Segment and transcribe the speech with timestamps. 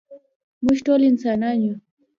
[0.63, 1.75] مونږ ټول انسانان يو.